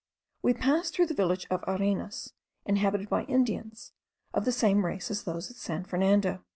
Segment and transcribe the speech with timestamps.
[0.41, 2.33] We passed through the village of Arenas,
[2.65, 3.91] inhabited by Indians,
[4.33, 6.43] of the same race as those at San Fernando.